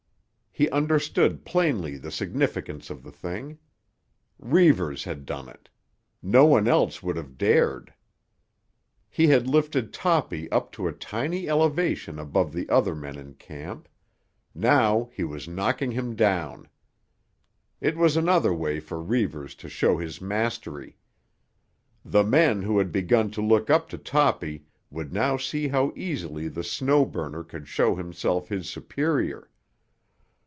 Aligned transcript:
He 0.53 0.69
understood 0.69 1.45
plainly 1.45 1.95
the 1.97 2.11
significance 2.11 2.89
of 2.89 3.03
the 3.03 3.11
thing. 3.11 3.57
Reivers 4.37 5.05
had 5.05 5.25
done 5.25 5.47
it; 5.47 5.69
no 6.21 6.43
one 6.43 6.67
else 6.67 7.01
would 7.01 7.15
have 7.15 7.37
dared. 7.37 7.93
He 9.09 9.27
had 9.27 9.47
lifted 9.47 9.93
Toppy 9.93 10.51
up 10.51 10.69
to 10.73 10.89
a 10.89 10.91
tiny 10.91 11.47
elevation 11.47 12.19
above 12.19 12.51
the 12.51 12.67
other 12.67 12.93
men 12.93 13.17
in 13.17 13.35
camp; 13.35 13.87
now 14.53 15.09
he 15.13 15.23
was 15.23 15.47
knocking 15.47 15.91
him 15.91 16.17
down. 16.17 16.67
It 17.79 17.95
was 17.95 18.17
another 18.17 18.53
way 18.53 18.81
for 18.81 19.01
Reivers 19.01 19.55
to 19.55 19.69
show 19.69 19.97
his 19.99 20.19
mastery. 20.19 20.97
The 22.03 22.25
men 22.25 22.61
who 22.63 22.77
had 22.77 22.91
begun 22.91 23.31
to 23.31 23.41
look 23.41 23.69
up 23.69 23.87
to 23.87 23.97
Toppy 23.97 24.65
would 24.89 25.13
now 25.13 25.37
see 25.37 25.69
how 25.69 25.93
easily 25.95 26.49
the 26.49 26.63
Snow 26.63 27.05
Burner 27.05 27.43
could 27.45 27.69
show 27.69 27.95
himself 27.95 28.49
his 28.49 28.69
superior. 28.69 29.47